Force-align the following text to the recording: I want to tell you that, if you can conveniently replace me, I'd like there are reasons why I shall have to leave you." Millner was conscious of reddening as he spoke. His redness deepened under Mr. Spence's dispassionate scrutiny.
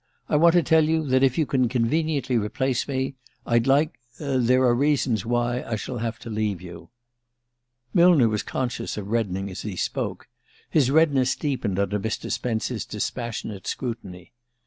I 0.27 0.35
want 0.35 0.53
to 0.53 0.63
tell 0.63 0.83
you 0.83 1.05
that, 1.09 1.21
if 1.21 1.37
you 1.37 1.45
can 1.45 1.69
conveniently 1.69 2.35
replace 2.35 2.87
me, 2.87 3.13
I'd 3.45 3.67
like 3.67 3.99
there 4.17 4.63
are 4.63 4.73
reasons 4.73 5.27
why 5.27 5.61
I 5.61 5.75
shall 5.75 5.99
have 5.99 6.17
to 6.21 6.29
leave 6.31 6.59
you." 6.59 6.89
Millner 7.93 8.27
was 8.27 8.41
conscious 8.41 8.97
of 8.97 9.09
reddening 9.09 9.47
as 9.51 9.61
he 9.61 9.75
spoke. 9.75 10.27
His 10.71 10.89
redness 10.89 11.35
deepened 11.35 11.77
under 11.77 11.99
Mr. 11.99 12.31
Spence's 12.31 12.83
dispassionate 12.83 13.67
scrutiny. 13.67 14.31